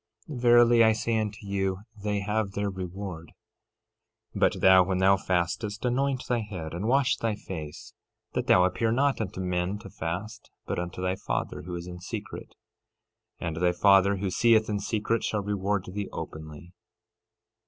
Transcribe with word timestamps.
Verily 0.29 0.83
I 0.83 0.93
say 0.93 1.19
unto 1.19 1.45
you, 1.45 1.81
they 1.95 2.21
have 2.21 2.53
their 2.53 2.71
reward. 2.71 3.33
13:17 4.35 4.39
But 4.39 4.59
thou, 4.59 4.81
when 4.83 4.97
thou 4.97 5.15
fastest, 5.15 5.85
anoint 5.85 6.23
thy 6.27 6.39
head, 6.39 6.73
and 6.73 6.87
wash 6.87 7.17
thy 7.17 7.35
face; 7.35 7.93
13:18 8.31 8.33
That 8.33 8.47
thou 8.47 8.63
appear 8.63 8.91
not 8.91 9.21
unto 9.21 9.39
men 9.41 9.77
to 9.77 9.91
fast, 9.91 10.49
but 10.65 10.79
unto 10.79 11.03
thy 11.03 11.15
Father, 11.17 11.61
who 11.67 11.75
is 11.75 11.85
in 11.85 11.99
secret; 11.99 12.55
and 13.39 13.57
thy 13.57 13.73
Father, 13.73 14.15
who 14.15 14.31
seeth 14.31 14.67
in 14.67 14.79
secret, 14.79 15.23
shall 15.23 15.43
reward 15.43 15.85
thee 15.93 16.09
openly. 16.11 16.73